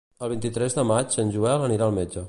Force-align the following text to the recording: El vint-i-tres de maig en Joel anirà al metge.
El 0.27 0.29
vint-i-tres 0.31 0.77
de 0.79 0.87
maig 0.93 1.19
en 1.25 1.35
Joel 1.37 1.67
anirà 1.69 1.91
al 1.91 1.99
metge. 2.01 2.19